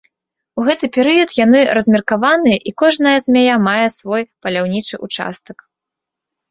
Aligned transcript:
У 0.59 0.63
гэты 0.69 0.85
перыяд 0.95 1.29
яны 1.45 1.59
размеркаваныя, 1.79 2.57
і 2.71 2.73
кожная 2.85 3.15
змяя 3.27 3.55
мае 3.69 3.85
свой 4.01 4.21
паляўнічы 4.47 4.95
ўчастак. 5.09 5.57